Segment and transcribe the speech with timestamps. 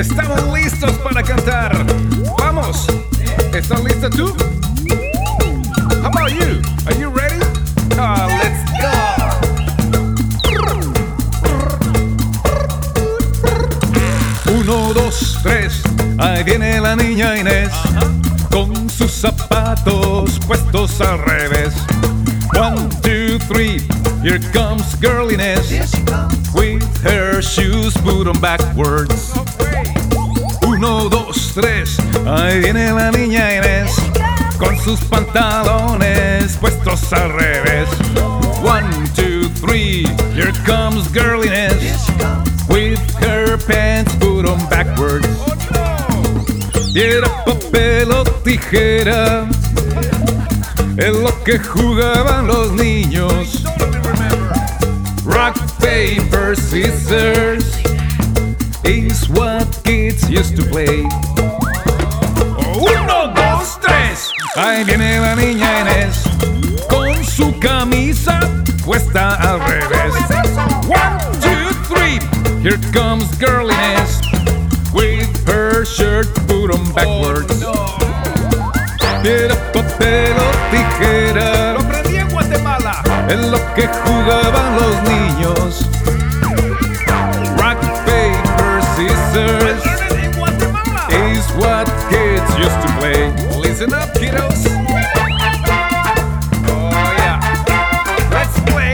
[0.00, 1.76] Estamos listos para cantar.
[2.38, 2.86] Vamos.
[3.52, 4.34] ¿Estás lista tú?
[6.02, 6.62] How about you?
[6.86, 7.38] Are you ready?
[7.98, 8.88] Ah, let's go.
[14.50, 15.82] Uno, dos, tres.
[16.16, 17.70] Ahí viene la niña Inés.
[18.50, 21.74] Con sus zapatos puestos al revés.
[22.58, 23.82] One, two, three.
[24.22, 25.70] Here comes girl Inés.
[26.54, 29.34] With her shoes put on backwards.
[30.82, 31.98] Uno, dos, tres.
[32.26, 33.94] Ahí viene la niña Inés.
[34.56, 37.86] Con sus pantalones puestos al revés.
[38.62, 40.06] One, two, three.
[40.34, 42.08] Here comes girl Inés.
[42.70, 45.28] With her pants put on backwards.
[46.94, 49.46] Piedra, papel o tijera.
[50.96, 53.64] Es lo que jugaban los niños.
[55.26, 57.76] Rock, paper, scissors
[58.82, 59.66] is what
[60.10, 61.02] kids used to play.
[62.74, 64.32] Uno, dos, tres.
[64.56, 66.24] Ahí viene la niña Inés
[66.88, 68.40] con su camisa
[68.84, 70.14] puesta al revés.
[70.88, 72.18] One, two, three.
[72.62, 74.20] Here comes girl Inés
[74.92, 77.62] with her shirt put on backwards.
[79.22, 81.74] Piedra, papel o tijera.
[81.74, 83.02] Lo aprendí en Guatemala.
[83.28, 85.29] Es lo que jugaban los niños.
[91.40, 93.32] Is what kids used to play.
[93.64, 94.60] Listen up, kiddos.
[96.68, 97.38] Oh, yeah.
[98.36, 98.92] Let's play.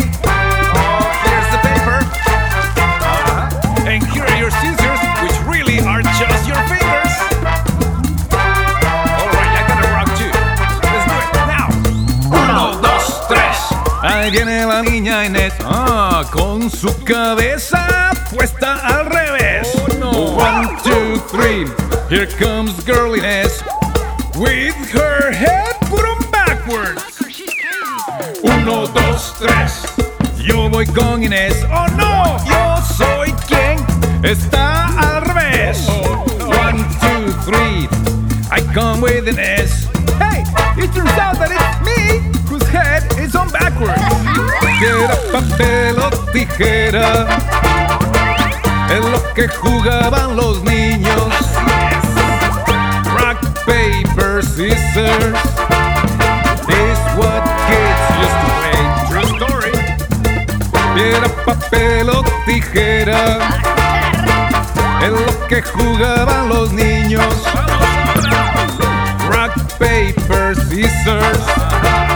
[0.79, 1.99] Oh, here's the paper.
[2.79, 3.91] Uh-huh.
[3.91, 7.15] And here are your scissors, which really are just your fingers.
[9.19, 10.33] All right, I gotta rock too.
[10.87, 11.69] Let's do it now.
[12.31, 13.59] Uno, dos, tres.
[14.03, 15.55] Ahí viene la niña Inés.
[15.65, 19.75] Ah, con su cabeza puesta al revés.
[20.03, 21.86] One, two, three.
[22.09, 23.63] Here comes girl Inés.
[24.39, 27.03] With her head put on backwards.
[28.45, 29.85] Uno, dos, tres.
[30.39, 31.65] Yo voy con Inés.
[31.65, 33.85] Oh no, yo soy quien
[34.23, 35.89] está al revés.
[36.47, 37.89] One, two, three.
[38.53, 39.89] I come with Inés.
[40.21, 40.45] Hey,
[40.81, 44.01] it turns out that it's me whose head is on backwards.
[44.79, 47.27] Piedra, papel o tijera.
[48.91, 51.56] Es lo que jugaban los niños.
[54.57, 55.37] Scissors.
[56.67, 58.81] Is what kids used to play.
[59.11, 59.75] True story.
[60.95, 63.39] Piedra, papel o tijera.
[65.03, 67.35] Es lo que jugaban los niños.
[69.29, 72.16] Rock, paper, scissors.